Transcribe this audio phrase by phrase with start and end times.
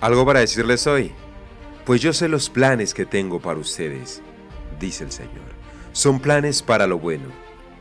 [0.00, 1.10] Algo para decirles hoy.
[1.84, 4.22] Pues yo sé los planes que tengo para ustedes,
[4.78, 5.58] dice el Señor.
[5.90, 7.26] Son planes para lo bueno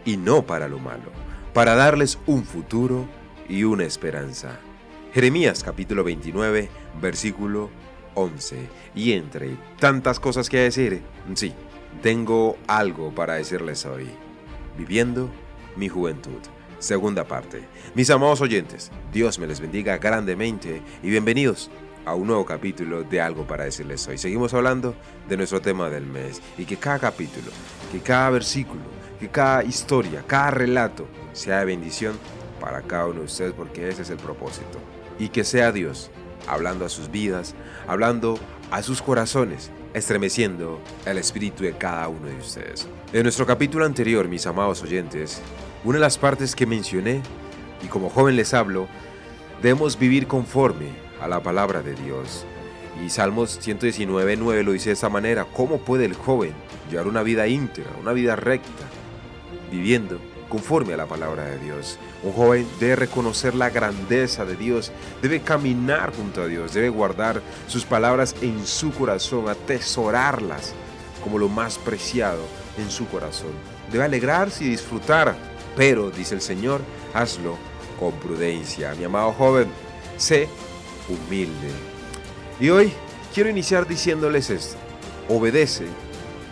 [0.04, 1.12] y no para lo malo,
[1.54, 3.06] para darles un futuro
[3.48, 4.58] y una esperanza.
[5.14, 6.70] Jeremías capítulo 29,
[7.00, 7.70] versículo
[8.16, 8.68] 11.
[8.96, 11.04] Y entre tantas cosas que decir,
[11.36, 11.54] sí,
[12.02, 14.10] tengo algo para decirles hoy.
[14.76, 15.30] Viviendo
[15.76, 16.40] mi juventud.
[16.80, 17.62] Segunda parte.
[17.94, 21.70] Mis amados oyentes, Dios me les bendiga grandemente y bienvenidos
[22.08, 24.18] a un nuevo capítulo de Algo para decirles hoy.
[24.18, 24.96] Seguimos hablando
[25.28, 27.52] de nuestro tema del mes y que cada capítulo,
[27.92, 28.80] que cada versículo,
[29.20, 32.18] que cada historia, cada relato sea de bendición
[32.62, 34.80] para cada uno de ustedes porque ese es el propósito.
[35.20, 36.10] Y que sea Dios
[36.48, 37.56] hablando a sus vidas,
[37.88, 38.40] hablando
[38.72, 42.88] a sus corazones, estremeciendo el espíritu de cada uno de ustedes.
[43.12, 45.42] En nuestro capítulo anterior, mis amados oyentes,
[45.84, 47.22] una de las partes que mencioné,
[47.84, 48.88] y como joven les hablo,
[49.62, 52.46] debemos vivir conforme a la palabra de Dios.
[53.04, 56.54] Y Salmos 119.9 lo dice de esta manera, ¿cómo puede el joven
[56.90, 58.86] llevar una vida íntegra, una vida recta,
[59.72, 60.20] viviendo
[60.50, 62.00] conforme a la palabra de Dios?
[62.24, 67.42] Un joven debe reconocer la grandeza de Dios, debe caminar junto a Dios, debe guardar
[67.68, 70.74] sus palabras en su corazón, atesorarlas
[71.24, 72.42] como lo más preciado
[72.78, 73.52] en su corazón.
[73.92, 75.36] Debe alegrarse y disfrutar,
[75.76, 76.82] pero, dice el Señor,
[77.14, 77.58] hazlo
[78.00, 78.96] con prudencia.
[78.96, 79.68] Mi amado joven,
[80.18, 80.50] sé
[81.08, 81.72] humilde.
[82.60, 82.92] Y hoy
[83.34, 84.78] quiero iniciar diciéndoles esto.
[85.30, 85.86] Obedece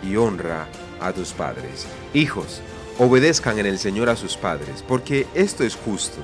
[0.02, 0.68] y honra
[1.00, 1.86] a tus padres.
[2.14, 2.60] Hijos,
[2.98, 6.18] obedezcan en el Señor a sus padres, porque esto es justo.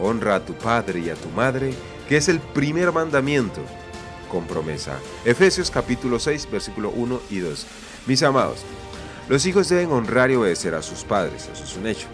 [0.00, 1.74] Honra a tu padre y a tu madre,
[2.08, 3.60] que es el primer mandamiento
[4.30, 4.98] con promesa.
[5.24, 7.66] Efesios capítulo 6, versículo 1 y 2.
[8.06, 8.58] Mis amados,
[9.28, 12.06] los hijos deben honrar y obedecer a sus padres, eso es un hecho.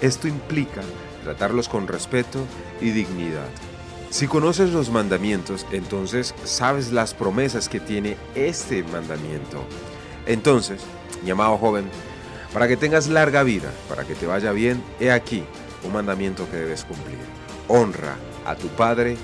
[0.00, 0.82] Esto implica
[1.24, 2.38] tratarlos con respeto
[2.80, 3.48] y dignidad.
[4.10, 9.62] Si conoces los mandamientos, entonces sabes las promesas que tiene este mandamiento.
[10.26, 10.82] Entonces,
[11.22, 11.84] mi amado joven,
[12.52, 15.44] para que tengas larga vida, para que te vaya bien, he aquí
[15.84, 17.18] un mandamiento que debes cumplir.
[17.68, 19.16] Honra a tu padre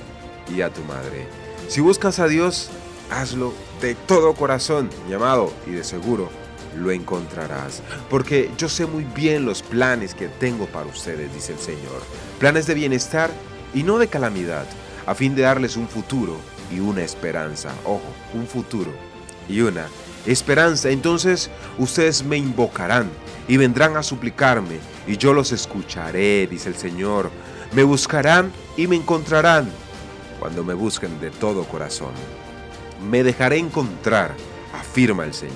[0.54, 1.26] y a tu madre.
[1.66, 2.70] Si buscas a Dios,
[3.10, 6.30] hazlo de todo corazón, mi amado, y de seguro
[6.76, 7.82] lo encontrarás.
[8.08, 12.02] Porque yo sé muy bien los planes que tengo para ustedes, dice el Señor.
[12.38, 13.30] Planes de bienestar
[13.74, 14.66] y no de calamidad,
[15.06, 16.36] a fin de darles un futuro
[16.70, 17.72] y una esperanza.
[17.84, 18.92] Ojo, un futuro
[19.48, 19.86] y una
[20.26, 20.90] esperanza.
[20.90, 23.08] Entonces ustedes me invocarán
[23.48, 27.30] y vendrán a suplicarme y yo los escucharé, dice el Señor.
[27.72, 29.68] Me buscarán y me encontrarán
[30.38, 32.12] cuando me busquen de todo corazón.
[33.08, 34.34] Me dejaré encontrar,
[34.74, 35.54] afirma el Señor,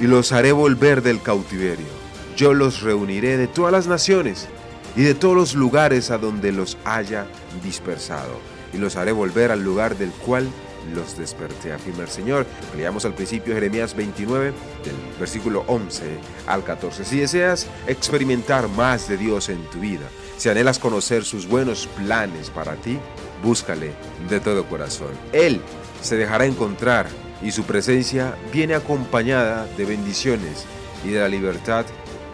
[0.00, 1.86] y los haré volver del cautiverio.
[2.36, 4.48] Yo los reuniré de todas las naciones
[4.96, 7.26] y de todos los lugares a donde los haya
[7.62, 8.40] dispersado,
[8.72, 10.48] y los haré volver al lugar del cual
[10.94, 12.46] los desperté, afirma el Señor.
[12.76, 14.52] Leíamos al principio Jeremías 29,
[14.84, 16.04] del versículo 11
[16.46, 17.04] al 14.
[17.04, 22.50] Si deseas experimentar más de Dios en tu vida, si anhelas conocer sus buenos planes
[22.50, 22.98] para ti,
[23.42, 23.92] búscale
[24.28, 25.10] de todo corazón.
[25.32, 25.60] Él
[26.00, 27.06] se dejará encontrar
[27.42, 30.64] y su presencia viene acompañada de bendiciones
[31.04, 31.84] y de la libertad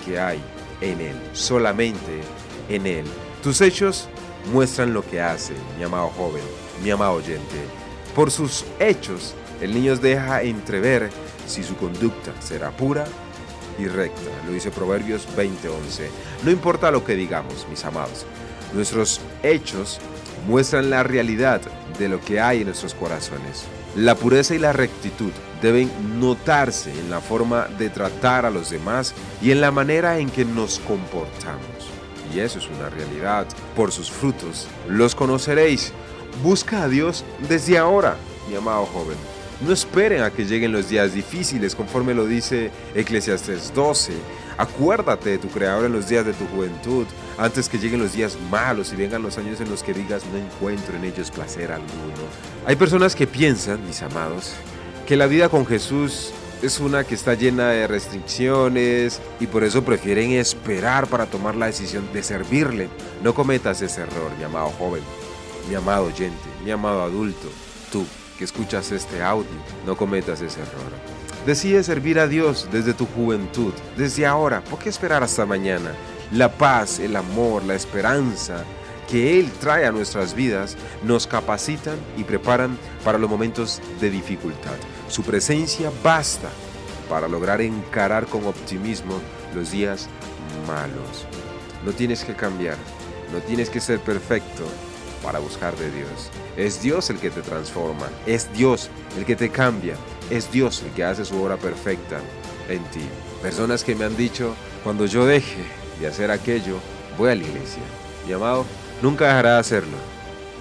[0.04, 0.40] que hay
[0.80, 1.16] en Él.
[1.32, 2.20] Solamente
[2.68, 3.04] en Él.
[3.42, 4.08] Tus hechos
[4.52, 6.42] muestran lo que hace, mi amado joven,
[6.82, 7.56] mi amado oyente.
[8.14, 11.10] Por sus hechos, el niño deja entrever
[11.46, 13.04] si su conducta será pura
[13.78, 14.30] y recta.
[14.46, 16.08] Lo dice Proverbios 20:11.
[16.44, 18.26] No importa lo que digamos, mis amados,
[18.72, 20.00] nuestros hechos
[20.46, 21.60] muestran la realidad
[21.98, 23.64] de lo que hay en nuestros corazones.
[23.96, 25.30] La pureza y la rectitud
[25.62, 30.30] deben notarse en la forma de tratar a los demás y en la manera en
[30.30, 31.94] que nos comportamos
[32.40, 33.46] eso es una realidad.
[33.76, 35.92] Por sus frutos los conoceréis.
[36.42, 38.16] Busca a Dios desde ahora,
[38.48, 39.16] mi amado joven.
[39.60, 44.12] No esperen a que lleguen los días difíciles, conforme lo dice Eclesiastes 12.
[44.58, 47.06] Acuérdate de tu Creador en los días de tu juventud,
[47.38, 50.38] antes que lleguen los días malos y vengan los años en los que digas no
[50.38, 52.14] encuentro en ellos placer alguno.
[52.66, 54.54] Hay personas que piensan, mis amados,
[55.06, 59.84] que la vida con Jesús es una que está llena de restricciones y por eso
[59.84, 62.88] prefieren esperar para tomar la decisión de servirle.
[63.22, 65.02] No cometas ese error, mi amado joven,
[65.68, 67.48] mi amado oyente, mi amado adulto,
[67.92, 68.04] tú
[68.38, 69.50] que escuchas este audio,
[69.86, 70.92] no cometas ese error.
[71.46, 74.64] Decide servir a Dios desde tu juventud, desde ahora.
[74.64, 75.92] ¿Por qué esperar hasta mañana?
[76.32, 78.64] La paz, el amor, la esperanza
[79.08, 84.76] que Él trae a nuestras vidas nos capacitan y preparan para los momentos de dificultad.
[85.14, 86.50] Su presencia basta
[87.08, 89.20] para lograr encarar con optimismo
[89.54, 90.08] los días
[90.66, 91.28] malos.
[91.84, 92.76] No tienes que cambiar,
[93.32, 94.64] no tienes que ser perfecto,
[95.22, 96.30] para buscar de Dios.
[96.56, 99.94] Es Dios el que te transforma, es Dios el que te cambia,
[100.30, 102.18] es Dios el que hace su obra perfecta
[102.68, 103.06] en ti.
[103.40, 105.62] Personas que me han dicho, cuando yo deje
[106.00, 106.78] de hacer aquello,
[107.16, 107.84] voy a la iglesia.
[108.26, 108.66] Mi amado,
[109.00, 109.96] nunca dejará de hacerlo,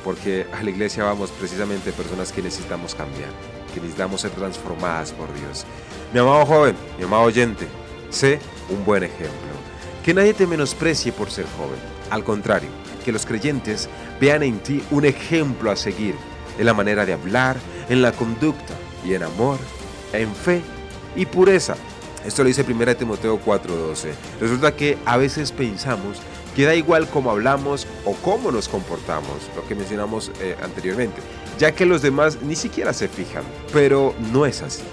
[0.03, 3.29] porque a la iglesia vamos precisamente personas que necesitamos cambiar,
[3.73, 5.65] que necesitamos ser transformadas por Dios.
[6.13, 7.67] Mi amado joven, mi amado oyente,
[8.09, 8.39] sé
[8.69, 9.31] un buen ejemplo.
[10.03, 11.79] Que nadie te menosprecie por ser joven.
[12.09, 12.69] Al contrario,
[13.03, 13.89] que los creyentes
[14.19, 16.15] vean en ti un ejemplo a seguir
[16.57, 17.57] en la manera de hablar,
[17.89, 18.73] en la conducta
[19.05, 19.57] y en amor,
[20.11, 20.61] en fe
[21.15, 21.75] y pureza.
[22.25, 24.13] Esto lo dice 1 Timoteo 4:12.
[24.39, 26.19] Resulta que a veces pensamos
[26.55, 31.21] que da igual cómo hablamos o cómo nos comportamos, lo que mencionamos eh, anteriormente,
[31.57, 33.43] ya que los demás ni siquiera se fijan.
[33.71, 34.83] Pero no es así.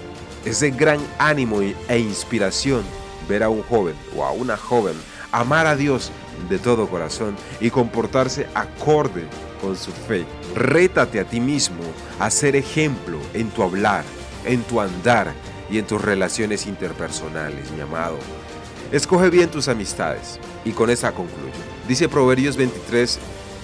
[0.45, 2.83] Es de gran ánimo e inspiración
[3.29, 4.95] ver a un joven o a una joven
[5.31, 6.11] amar a Dios
[6.49, 9.25] de todo corazón y comportarse acorde
[9.61, 10.25] con su fe.
[10.55, 11.83] Rétate a ti mismo
[12.19, 14.03] a ser ejemplo en tu hablar,
[14.45, 15.33] en tu andar
[15.69, 18.17] y en tus relaciones interpersonales, mi amado.
[18.91, 21.53] Escoge bien tus amistades y con esa concluyo.
[21.87, 23.19] Dice Proverbios 23,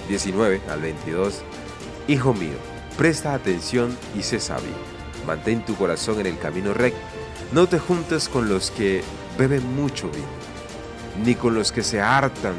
[0.08, 1.42] 19 al 22,
[2.08, 2.56] Hijo mío,
[2.96, 4.72] presta atención y sé sabio.
[5.26, 6.98] Mantén tu corazón en el camino recto.
[7.52, 9.02] No te juntes con los que
[9.38, 10.26] beben mucho vino,
[11.22, 12.54] ni con los que se hartan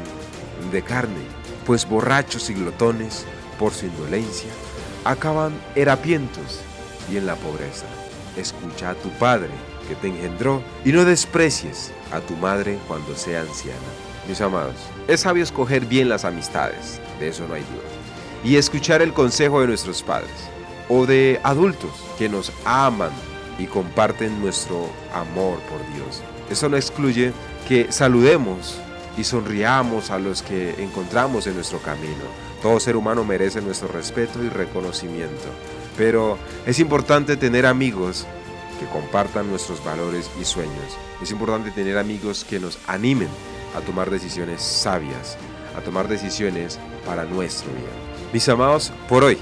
[0.70, 1.26] de carne,
[1.66, 3.24] pues borrachos y glotones,
[3.58, 4.50] por su indolencia,
[5.04, 6.60] acaban herapientos
[7.10, 7.86] y en la pobreza.
[8.36, 9.50] Escucha a tu padre
[9.88, 13.78] que te engendró y no desprecies a tu madre cuando sea anciana.
[14.28, 14.76] Mis amados,
[15.08, 17.88] es sabio escoger bien las amistades, de eso no hay duda,
[18.44, 20.30] y escuchar el consejo de nuestros padres
[20.88, 23.10] o de adultos que nos aman
[23.58, 26.22] y comparten nuestro amor por Dios.
[26.50, 27.32] Eso no excluye
[27.68, 28.80] que saludemos
[29.16, 32.24] y sonriamos a los que encontramos en nuestro camino.
[32.62, 35.48] Todo ser humano merece nuestro respeto y reconocimiento.
[35.96, 38.26] Pero es importante tener amigos
[38.80, 40.96] que compartan nuestros valores y sueños.
[41.22, 43.28] Es importante tener amigos que nos animen
[43.76, 45.36] a tomar decisiones sabias,
[45.76, 47.86] a tomar decisiones para nuestro bien.
[48.32, 49.36] Mis amados, por hoy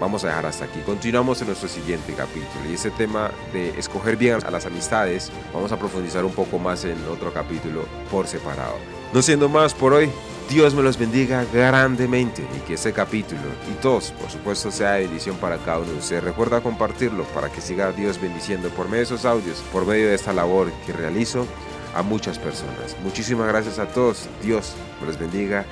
[0.00, 0.80] vamos a dejar hasta aquí.
[0.86, 5.70] Continuamos en nuestro siguiente capítulo y ese tema de escoger bien a las amistades vamos
[5.70, 8.76] a profundizar un poco más en otro capítulo por separado.
[9.12, 10.10] No siendo más por hoy,
[10.48, 13.40] Dios me los bendiga grandemente y que este capítulo
[13.70, 16.24] y todos, por supuesto, sea de bendición para cada uno de ustedes.
[16.24, 20.14] Recuerda compartirlo para que siga Dios bendiciendo por medio de esos audios, por medio de
[20.14, 21.46] esta labor que realizo
[21.94, 22.96] a muchas personas.
[23.02, 24.28] Muchísimas gracias a todos.
[24.42, 25.64] Dios me los bendiga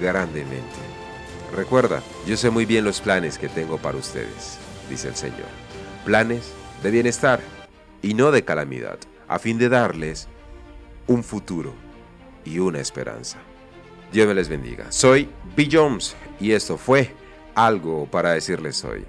[0.00, 0.76] grandemente.
[1.56, 4.58] Recuerda, yo sé muy bien los planes que tengo para ustedes,
[4.90, 5.48] dice el Señor.
[6.04, 7.40] Planes de bienestar
[8.02, 10.28] y no de calamidad, a fin de darles
[11.06, 11.72] un futuro
[12.44, 13.38] y una esperanza.
[14.12, 14.90] Dios me les bendiga.
[14.90, 17.14] Soy Bill Jones y esto fue
[17.54, 19.04] algo para decirles hoy.